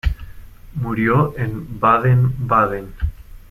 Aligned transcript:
Murió 0.73 1.35
en 1.37 1.79
Baden-Baden. 1.79 2.91